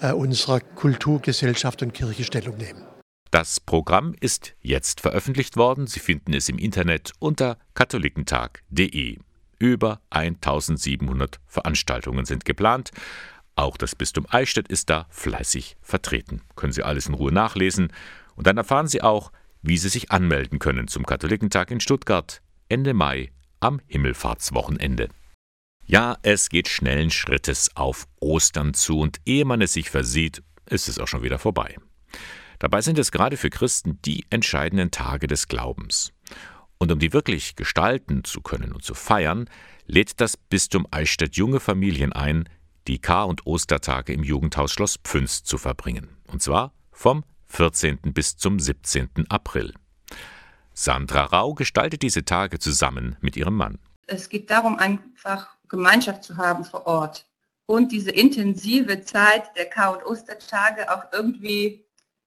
[0.00, 2.82] äh, unserer Kultur, Gesellschaft und Kirche Stellung nehmen.
[3.30, 5.86] Das Programm ist jetzt veröffentlicht worden.
[5.86, 9.18] Sie finden es im Internet unter katholikentag.de.
[9.58, 12.90] Über 1700 Veranstaltungen sind geplant.
[13.56, 16.42] Auch das Bistum Eichstätt ist da fleißig vertreten.
[16.56, 17.92] Können Sie alles in Ruhe nachlesen.
[18.34, 19.30] Und dann erfahren Sie auch,
[19.62, 25.08] wie Sie sich anmelden können zum Katholikentag in Stuttgart Ende Mai am Himmelfahrtswochenende.
[25.86, 30.88] Ja, es geht schnellen Schrittes auf Ostern zu und ehe man es sich versieht, ist
[30.88, 31.76] es auch schon wieder vorbei.
[32.58, 36.13] Dabei sind es gerade für Christen die entscheidenden Tage des Glaubens.
[36.78, 39.48] Und um die wirklich gestalten zu können und zu feiern,
[39.86, 42.48] lädt das Bistum Eichstätt junge Familien ein,
[42.86, 46.16] die Kar- und Ostertage im Jugendhaus Schloss Pfünz zu verbringen.
[46.26, 47.98] Und zwar vom 14.
[48.12, 49.26] bis zum 17.
[49.28, 49.74] April.
[50.72, 53.78] Sandra Rau gestaltet diese Tage zusammen mit ihrem Mann.
[54.06, 57.26] Es geht darum, einfach Gemeinschaft zu haben vor Ort
[57.66, 61.83] und diese intensive Zeit der Kar- und Ostertage auch irgendwie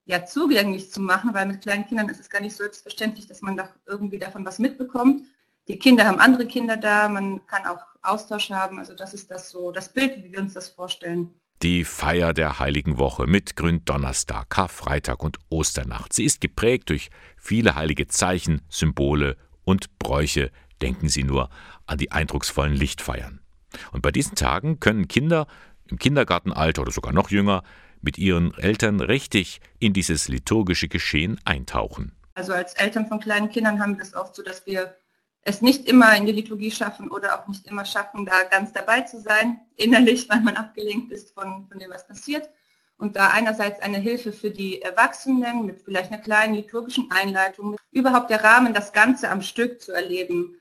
[0.07, 3.57] ja, zugänglich zu machen, weil mit kleinen Kindern ist es gar nicht selbstverständlich, dass man
[3.57, 5.23] doch irgendwie davon was mitbekommt.
[5.67, 8.79] Die Kinder haben andere Kinder da, man kann auch Austausch haben.
[8.79, 11.33] Also das ist das so, das Bild, wie wir uns das vorstellen.
[11.61, 16.13] Die Feier der Heiligen Woche mit Gründonnerstag, Karfreitag und Osternacht.
[16.13, 20.51] Sie ist geprägt durch viele heilige Zeichen, Symbole und Bräuche.
[20.81, 21.49] Denken Sie nur
[21.85, 23.41] an die eindrucksvollen Lichtfeiern.
[23.91, 25.47] Und bei diesen Tagen können Kinder
[25.91, 27.63] im Kindergartenalter oder sogar noch jünger
[28.01, 32.13] mit ihren Eltern richtig in dieses liturgische Geschehen eintauchen.
[32.33, 34.95] Also als Eltern von kleinen Kindern haben wir es oft so, dass wir
[35.41, 39.01] es nicht immer in die Liturgie schaffen oder auch nicht immer schaffen, da ganz dabei
[39.01, 42.49] zu sein, innerlich, weil man abgelenkt ist von, von dem, was passiert.
[42.97, 48.29] Und da einerseits eine Hilfe für die Erwachsenen mit vielleicht einer kleinen liturgischen Einleitung, überhaupt
[48.29, 50.57] der Rahmen, das Ganze am Stück zu erleben,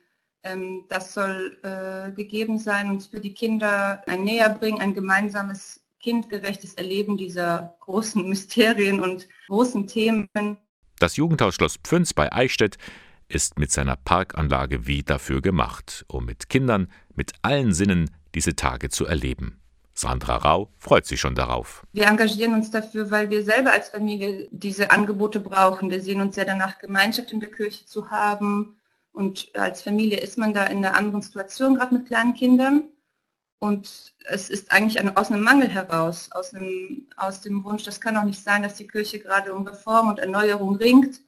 [0.89, 7.17] das soll äh, gegeben sein und für die Kinder ein Näherbringen, ein gemeinsames kindgerechtes Erleben
[7.17, 10.29] dieser großen Mysterien und großen Themen.
[10.99, 12.79] Das Jugendhaus Schloss Pfünz bei Eichstätt
[13.29, 18.89] ist mit seiner Parkanlage wie dafür gemacht, um mit Kindern mit allen Sinnen diese Tage
[18.89, 19.61] zu erleben.
[19.95, 21.87] Sandra Rau freut sich schon darauf.
[21.93, 25.91] Wir engagieren uns dafür, weil wir selber als Familie diese Angebote brauchen.
[25.91, 28.77] Wir sehen uns sehr danach, Gemeinschaft in der Kirche zu haben.
[29.17, 32.85] Und als Familie ist man da in einer anderen Situation, gerade mit kleinen Kindern.
[33.59, 38.03] Und es ist eigentlich ein, aus einem Mangel heraus, aus, einem, aus dem Wunsch, das
[38.03, 41.23] kann auch nicht sein, dass die Kirche gerade um Reform und Erneuerung ringt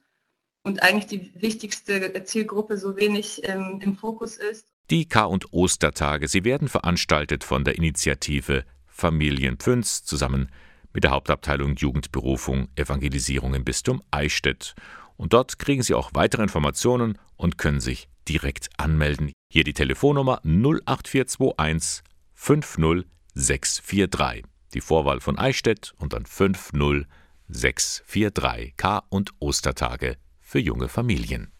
[0.61, 4.67] und eigentlich die wichtigste Zielgruppe so wenig ähm, im Fokus ist.
[4.91, 10.51] Die K- und Ostertage, sie werden veranstaltet von der Initiative Familien Pfünz zusammen
[10.93, 14.75] mit der Hauptabteilung Jugendberufung Evangelisierung im Bistum Eichstätt.
[15.19, 19.33] Und dort kriegen Sie auch weitere Informationen und können sich direkt anmelden.
[19.51, 22.05] Hier die Telefonnummer 08421
[22.35, 24.45] 50643.
[24.73, 28.77] Die Vorwahl von Eichstätt und dann 50643.
[28.77, 31.51] K- und Ostertage für junge Familien.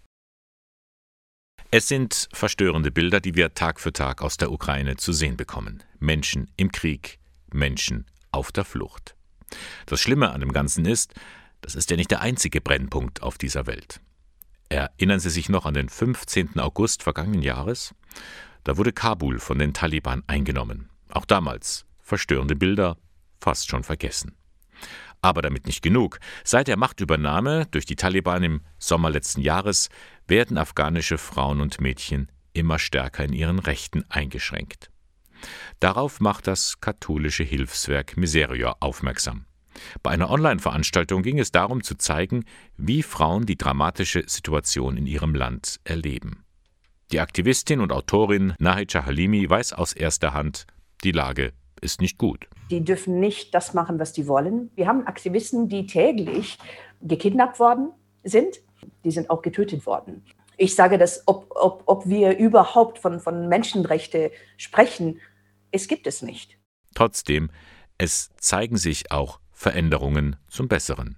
[1.69, 5.83] Es sind verstörende Bilder, die wir Tag für Tag aus der Ukraine zu sehen bekommen.
[5.99, 7.19] Menschen im Krieg,
[7.51, 9.17] Menschen auf der Flucht.
[9.85, 11.13] Das Schlimme an dem Ganzen ist,
[11.61, 14.01] das ist ja nicht der einzige Brennpunkt auf dieser Welt.
[14.69, 16.59] Erinnern Sie sich noch an den 15.
[16.59, 17.95] August vergangenen Jahres?
[18.63, 20.89] Da wurde Kabul von den Taliban eingenommen.
[21.09, 22.97] Auch damals verstörende Bilder,
[23.39, 24.35] fast schon vergessen.
[25.21, 26.19] Aber damit nicht genug.
[26.43, 29.89] Seit der Machtübernahme durch die Taliban im Sommer letzten Jahres
[30.27, 34.91] werden afghanische Frauen und Mädchen immer stärker in ihren Rechten eingeschränkt.
[35.79, 39.45] Darauf macht das katholische Hilfswerk Miserior aufmerksam.
[40.03, 42.45] Bei einer Online-Veranstaltung ging es darum zu zeigen,
[42.77, 46.43] wie Frauen die dramatische Situation in ihrem Land erleben.
[47.11, 50.67] Die Aktivistin und Autorin Nahid Halimi weiß aus erster Hand,
[51.03, 52.47] die Lage ist nicht gut.
[52.69, 54.69] Die dürfen nicht das machen, was die wollen.
[54.75, 56.57] Wir haben Aktivisten, die täglich
[57.01, 57.91] gekidnappt worden
[58.23, 58.59] sind.
[59.03, 60.23] Die sind auch getötet worden.
[60.57, 65.19] Ich sage das, ob, ob, ob wir überhaupt von, von Menschenrechte sprechen,
[65.71, 66.57] es gibt es nicht.
[66.95, 67.49] Trotzdem,
[67.97, 71.17] es zeigen sich auch Veränderungen zum Besseren.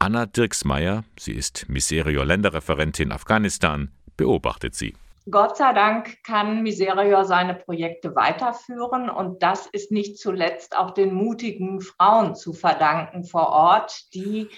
[0.00, 4.96] Anna Dirksmeier, sie ist Miserior-Länderreferentin Afghanistan, beobachtet sie.
[5.30, 11.14] Gott sei Dank kann Miserior seine Projekte weiterführen und das ist nicht zuletzt auch den
[11.14, 14.48] mutigen Frauen zu verdanken vor Ort, die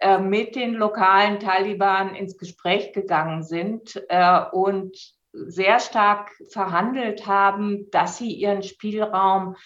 [0.00, 4.94] äh, mit den lokalen Taliban ins Gespräch gegangen sind äh, und
[5.32, 9.56] sehr stark verhandelt haben, dass sie ihren Spielraum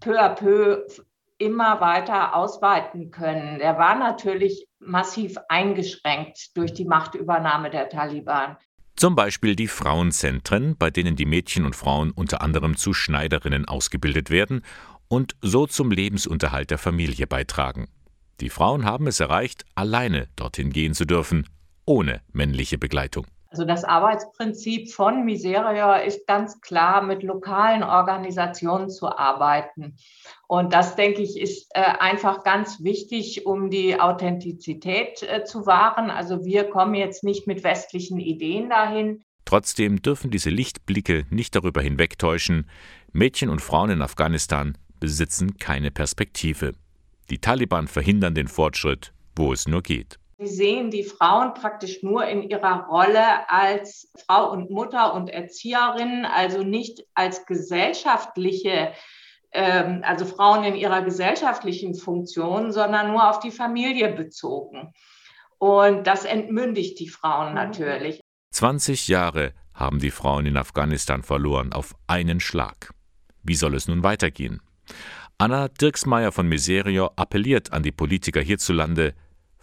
[0.00, 0.86] peu à peu
[1.38, 3.60] immer weiter ausweiten können.
[3.60, 8.56] Er war natürlich massiv eingeschränkt durch die Machtübernahme der Taliban.
[8.96, 14.30] Zum Beispiel die Frauenzentren, bei denen die Mädchen und Frauen unter anderem zu Schneiderinnen ausgebildet
[14.30, 14.62] werden
[15.08, 17.88] und so zum Lebensunterhalt der Familie beitragen.
[18.40, 21.46] Die Frauen haben es erreicht, alleine dorthin gehen zu dürfen,
[21.84, 23.26] ohne männliche Begleitung.
[23.56, 29.96] Also das Arbeitsprinzip von Miserior ist ganz klar, mit lokalen Organisationen zu arbeiten.
[30.46, 36.10] Und das, denke ich, ist äh, einfach ganz wichtig, um die Authentizität äh, zu wahren.
[36.10, 39.24] Also wir kommen jetzt nicht mit westlichen Ideen dahin.
[39.46, 42.68] Trotzdem dürfen diese Lichtblicke nicht darüber hinwegtäuschen,
[43.14, 46.72] Mädchen und Frauen in Afghanistan besitzen keine Perspektive.
[47.30, 50.18] Die Taliban verhindern den Fortschritt, wo es nur geht.
[50.38, 56.26] Sie sehen die Frauen praktisch nur in ihrer Rolle als Frau und Mutter und Erzieherin,
[56.26, 58.92] also nicht als gesellschaftliche,
[59.52, 64.92] ähm, also Frauen in ihrer gesellschaftlichen Funktion, sondern nur auf die Familie bezogen.
[65.58, 67.54] Und das entmündigt die Frauen mhm.
[67.54, 68.20] natürlich.
[68.52, 72.92] 20 Jahre haben die Frauen in Afghanistan verloren auf einen Schlag.
[73.42, 74.60] Wie soll es nun weitergehen?
[75.38, 79.14] Anna Dirksmeier von Miserio appelliert an die Politiker hierzulande,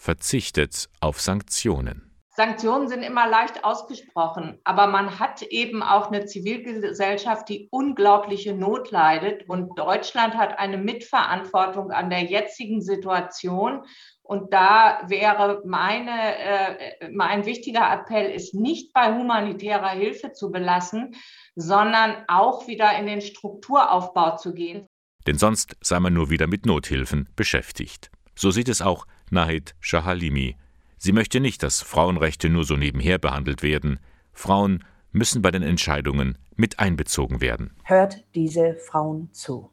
[0.04, 2.10] verzichtet auf Sanktionen.
[2.36, 8.92] Sanktionen sind immer leicht ausgesprochen, aber man hat eben auch eine Zivilgesellschaft, die unglaubliche Not
[8.92, 9.48] leidet.
[9.48, 13.84] Und Deutschland hat eine Mitverantwortung an der jetzigen Situation.
[14.24, 21.16] Und da wäre meine, äh, mein wichtiger Appell, ist nicht bei humanitärer Hilfe zu belassen,
[21.56, 24.88] sondern auch wieder in den Strukturaufbau zu gehen.
[25.28, 28.10] Denn sonst sei man nur wieder mit Nothilfen beschäftigt.
[28.36, 30.56] So sieht es auch Nahid Shahalimi.
[30.98, 34.00] Sie möchte nicht, dass Frauenrechte nur so nebenher behandelt werden.
[34.32, 37.76] Frauen müssen bei den Entscheidungen mit einbezogen werden.
[37.84, 39.70] Hört diese Frauen zu.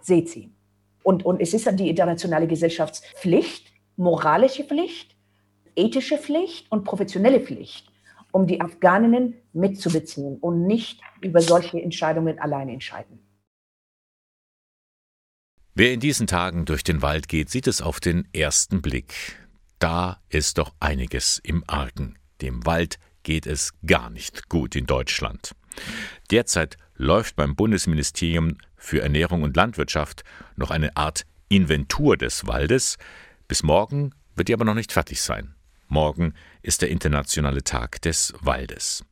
[0.00, 0.50] Seht sie.
[1.02, 5.16] Und, und es ist dann die internationale Gesellschaftspflicht, moralische Pflicht,
[5.76, 7.88] ethische Pflicht und professionelle Pflicht,
[8.30, 13.18] um die Afghaninnen mitzubeziehen und nicht über solche Entscheidungen alleine entscheiden.
[15.74, 19.14] Wer in diesen Tagen durch den Wald geht, sieht es auf den ersten Blick.
[19.78, 22.18] Da ist doch einiges im Argen.
[22.42, 25.52] Dem Wald geht es gar nicht gut in Deutschland.
[26.30, 30.24] Derzeit läuft beim Bundesministerium für Ernährung und Landwirtschaft
[30.56, 32.98] noch eine Art Inventur des Waldes.
[33.48, 35.54] Bis morgen wird die aber noch nicht fertig sein.
[35.88, 39.06] Morgen ist der internationale Tag des Waldes.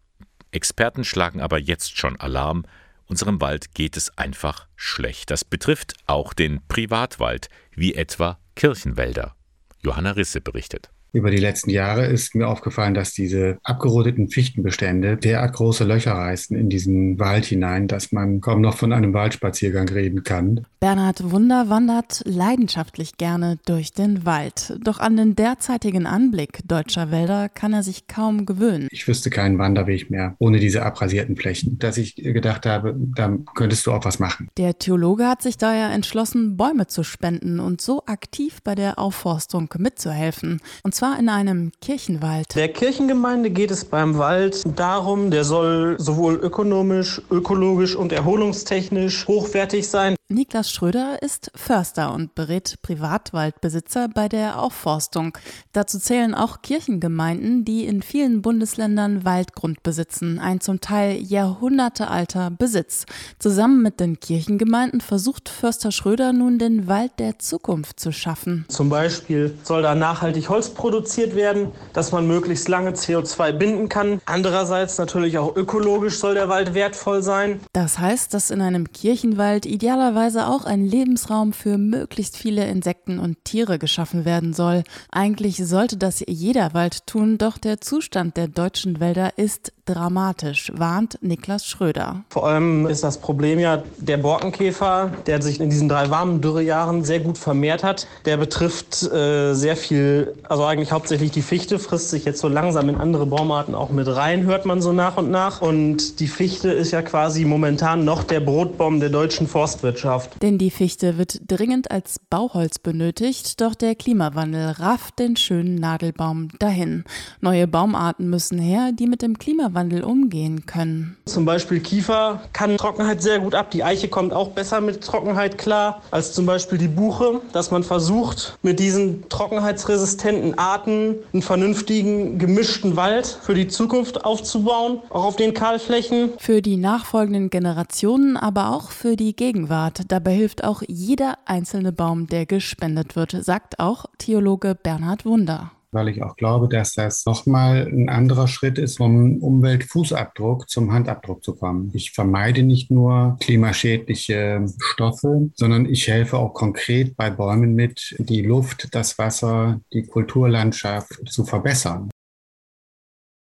[0.51, 2.67] Experten schlagen aber jetzt schon Alarm,
[3.11, 5.33] Unserem Wald geht es einfach schlecht.
[5.33, 9.35] Das betrifft auch den Privatwald, wie etwa Kirchenwälder.
[9.83, 10.91] Johanna Risse berichtet.
[11.13, 16.57] Über die letzten Jahre ist mir aufgefallen, dass diese abgerodeten Fichtenbestände derart große Löcher reißen
[16.57, 20.67] in diesen Wald hinein, dass man kaum noch von einem Waldspaziergang reden kann.
[20.81, 24.79] Bernhard Wunder wandert leidenschaftlich gerne durch den Wald.
[24.83, 28.89] Doch an den derzeitigen Anblick deutscher Wälder kann er sich kaum gewöhnen.
[28.91, 33.87] Ich wüsste keinen Wanderweg mehr ohne diese abrasierten Flächen, dass ich gedacht habe, da könntest
[33.87, 34.49] du auch was machen.
[34.57, 39.69] Der Theologe hat sich daher entschlossen, Bäume zu spenden und so aktiv bei der Aufforstung
[39.77, 40.61] mitzuhelfen.
[40.83, 42.55] Und zwar in einem Kirchenwald.
[42.55, 49.89] Der Kirchengemeinde geht es beim Wald darum, der soll sowohl ökonomisch, ökologisch und erholungstechnisch hochwertig
[49.89, 50.15] sein.
[50.33, 55.37] Niklas Schröder ist Förster und berät Privatwaldbesitzer bei der Aufforstung.
[55.73, 63.07] Dazu zählen auch Kirchengemeinden, die in vielen Bundesländern Waldgrund besitzen, ein zum Teil jahrhundertealter Besitz.
[63.41, 68.67] Zusammen mit den Kirchengemeinden versucht Förster Schröder nun den Wald der Zukunft zu schaffen.
[68.69, 74.21] Zum Beispiel soll da nachhaltig Holz produziert werden, dass man möglichst lange CO2 binden kann.
[74.27, 77.59] Andererseits natürlich auch ökologisch soll der Wald wertvoll sein.
[77.73, 83.45] Das heißt, dass in einem Kirchenwald idealerweise auch ein Lebensraum für möglichst viele Insekten und
[83.45, 84.85] Tiere geschaffen werden soll.
[85.11, 91.19] Eigentlich sollte das jeder Wald tun, doch der Zustand der deutschen Wälder ist dramatisch, warnt
[91.21, 92.25] Niklas Schröder.
[92.31, 97.05] Vor allem ist das Problem ja der Borkenkäfer, der sich in diesen drei warmen Dürrejahren
[97.05, 98.07] sehr gut vermehrt hat.
[98.25, 102.89] Der betrifft äh, sehr viel, also eigentlich hauptsächlich die Fichte, frisst sich jetzt so langsam
[102.89, 105.61] in andere Baumarten auch mit rein, hört man so nach und nach.
[105.61, 110.43] Und die Fichte ist ja quasi momentan noch der Brotbaum der deutschen Forstwirtschaft.
[110.43, 116.49] Denn die Fichte wird dringend als Bauholz benötigt, doch der Klimawandel rafft den schönen Nadelbaum
[116.59, 117.05] dahin.
[117.41, 121.17] Neue Baumarten müssen her, die mit dem Klimawandel umgehen können.
[121.27, 123.71] Zum Beispiel Kiefer kann Trockenheit sehr gut ab.
[123.71, 127.83] Die Eiche kommt auch besser mit Trockenheit klar als zum Beispiel die Buche, dass man
[127.83, 135.37] versucht, mit diesen trockenheitsresistenten Arten einen vernünftigen, gemischten Wald für die Zukunft aufzubauen, auch auf
[135.37, 136.31] den Kahlflächen.
[136.39, 140.03] Für die nachfolgenden Generationen, aber auch für die Gegenwart.
[140.09, 146.09] Dabei hilft auch jeder einzelne Baum, der gespendet wird, sagt auch Theologe Bernhard Wunder weil
[146.09, 151.55] ich auch glaube, dass das nochmal ein anderer Schritt ist, vom Umweltfußabdruck zum Handabdruck zu
[151.55, 151.91] kommen.
[151.95, 158.43] Ich vermeide nicht nur klimaschädliche Stoffe, sondern ich helfe auch konkret bei Bäumen mit, die
[158.43, 162.11] Luft, das Wasser, die Kulturlandschaft zu verbessern.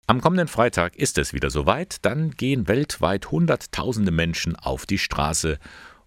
[0.07, 5.59] Am kommenden Freitag ist es wieder soweit, dann gehen weltweit Hunderttausende Menschen auf die Straße,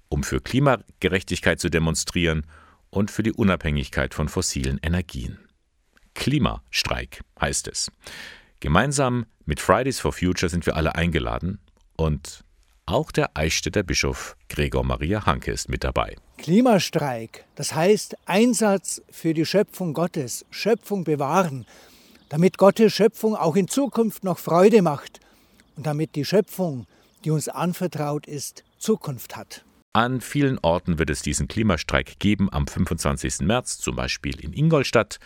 [0.09, 2.45] um für Klimagerechtigkeit zu demonstrieren
[2.91, 5.39] und für die Unabhängigkeit von fossilen Energien.
[6.15, 7.91] Klimastreik heißt es.
[8.61, 11.59] Gemeinsam mit Fridays for Future sind wir alle eingeladen
[11.97, 12.45] und
[12.87, 16.17] auch der Eichstätter Bischof Gregor Maria Hanke ist mit dabei.
[16.39, 21.65] Klimastreik, das heißt Einsatz für die Schöpfung Gottes, Schöpfung bewahren,
[22.29, 25.21] damit Gottes Schöpfung auch in Zukunft noch Freude macht
[25.77, 26.87] und damit die Schöpfung,
[27.25, 29.65] die uns anvertraut ist, Zukunft hat.
[29.95, 33.41] An vielen Orten wird es diesen Klimastreik geben am 25.
[33.41, 35.19] März, zum Beispiel in Ingolstadt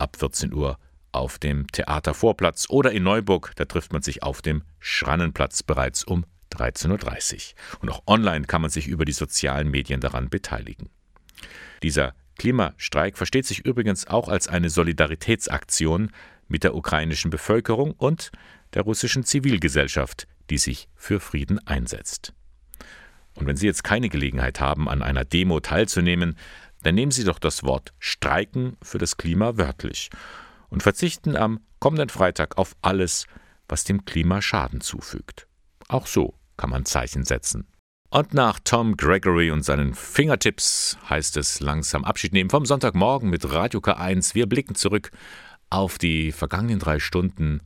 [0.00, 0.78] ab 14 Uhr
[1.12, 6.24] auf dem Theatervorplatz oder in Neuburg, da trifft man sich auf dem Schrannenplatz bereits um
[6.52, 7.80] 13.30 Uhr.
[7.80, 10.88] Und auch online kann man sich über die sozialen Medien daran beteiligen.
[11.82, 16.10] Dieser Klimastreik versteht sich übrigens auch als eine Solidaritätsaktion
[16.48, 18.30] mit der ukrainischen Bevölkerung und
[18.74, 22.32] der russischen Zivilgesellschaft, die sich für Frieden einsetzt.
[23.34, 26.36] Und wenn Sie jetzt keine Gelegenheit haben, an einer Demo teilzunehmen,
[26.82, 30.10] dann nehmen Sie doch das Wort Streiken für das Klima wörtlich
[30.68, 33.26] und verzichten am kommenden Freitag auf alles,
[33.68, 35.46] was dem Klima Schaden zufügt.
[35.88, 37.66] Auch so kann man Zeichen setzen.
[38.10, 43.52] Und nach Tom Gregory und seinen Fingertips heißt es langsam Abschied nehmen vom Sonntagmorgen mit
[43.52, 44.34] Radio K1.
[44.34, 45.12] Wir blicken zurück
[45.70, 47.60] auf die vergangenen drei Stunden.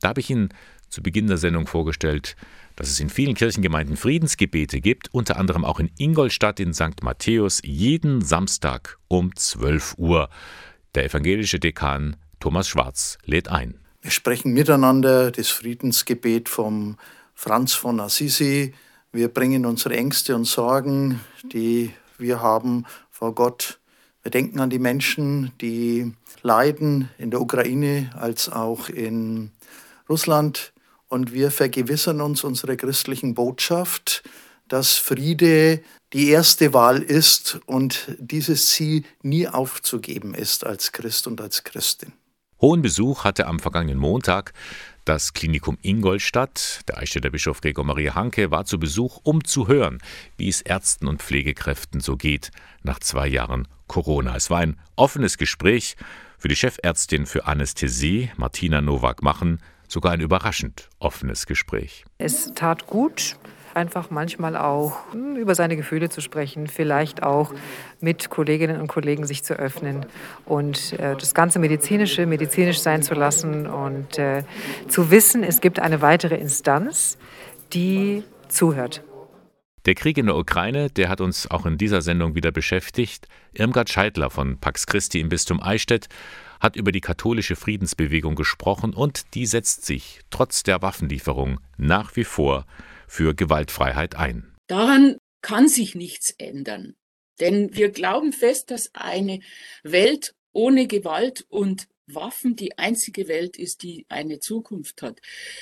[0.00, 0.50] Da habe ich Ihnen
[0.90, 2.36] zu Beginn der Sendung vorgestellt,
[2.76, 7.02] dass es in vielen Kirchengemeinden Friedensgebete gibt, unter anderem auch in Ingolstadt in St.
[7.02, 10.28] Matthäus jeden Samstag um 12 Uhr.
[10.94, 13.78] Der evangelische Dekan Thomas Schwarz lädt ein.
[14.02, 16.96] Wir sprechen miteinander das Friedensgebet vom
[17.34, 18.74] Franz von Assisi.
[19.12, 21.20] Wir bringen unsere Ängste und Sorgen,
[21.52, 23.78] die wir haben, vor Gott.
[24.22, 26.12] Wir denken an die Menschen, die
[26.42, 29.50] leiden in der Ukraine als auch in
[30.08, 30.72] Russland
[31.10, 34.22] und wir vergewissern uns unserer christlichen Botschaft,
[34.68, 35.82] dass Friede
[36.12, 42.12] die erste Wahl ist und dieses Ziel nie aufzugeben ist als Christ und als Christin.
[42.60, 44.52] Hohen Besuch hatte am vergangenen Montag
[45.04, 46.80] das Klinikum Ingolstadt.
[46.88, 49.98] Der Eichstätter Bischof Gregor Maria Hanke war zu Besuch, um zu hören,
[50.36, 52.50] wie es Ärzten und Pflegekräften so geht
[52.82, 54.36] nach zwei Jahren Corona.
[54.36, 55.96] Es war ein offenes Gespräch.
[56.38, 62.04] Für die Chefärztin für Anästhesie, Martina Nowak-Machen, sogar ein überraschend offenes Gespräch.
[62.18, 63.36] Es tat gut,
[63.74, 67.52] einfach manchmal auch hm, über seine Gefühle zu sprechen, vielleicht auch
[68.00, 70.06] mit Kolleginnen und Kollegen sich zu öffnen
[70.44, 74.44] und äh, das ganze medizinische medizinisch sein zu lassen und äh,
[74.88, 77.18] zu wissen, es gibt eine weitere Instanz,
[77.72, 79.02] die zuhört.
[79.86, 83.28] Der Krieg in der Ukraine, der hat uns auch in dieser Sendung wieder beschäftigt.
[83.54, 86.08] Irmgard Scheidler von Pax Christi im Bistum Eichstätt
[86.60, 92.24] hat über die katholische Friedensbewegung gesprochen und die setzt sich trotz der Waffenlieferung nach wie
[92.24, 92.66] vor
[93.08, 94.54] für Gewaltfreiheit ein.
[94.66, 96.94] Daran kann sich nichts ändern.
[97.40, 99.40] Denn wir glauben fest, dass eine
[99.82, 105.20] Welt ohne Gewalt und Waffen die einzige Welt ist, die eine Zukunft hat.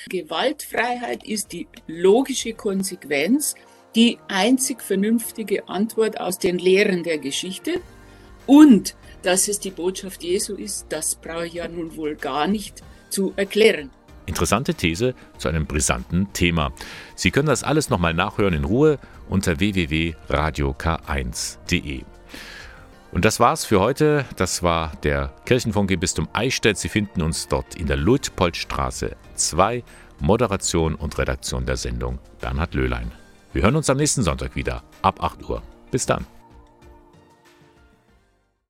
[0.08, 3.54] Gewaltfreiheit ist die logische Konsequenz,
[3.94, 7.80] die einzig vernünftige Antwort aus den Lehren der Geschichte.
[8.46, 8.96] Und
[9.28, 13.34] dass es die Botschaft Jesu ist, das brauche ich ja nun wohl gar nicht zu
[13.36, 13.90] erklären.
[14.24, 16.72] Interessante These zu einem brisanten Thema.
[17.14, 18.98] Sie können das alles nochmal nachhören in Ruhe
[19.28, 22.04] unter www.radiok1.de.
[23.12, 24.24] Und das war's für heute.
[24.36, 26.78] Das war der Kirchenfunke Bistum Eichstätt.
[26.78, 29.84] Sie finden uns dort in der Luitpoldstraße 2.
[30.20, 33.12] Moderation und Redaktion der Sendung Bernhard Löhlein.
[33.52, 35.62] Wir hören uns am nächsten Sonntag wieder ab 8 Uhr.
[35.90, 36.24] Bis dann.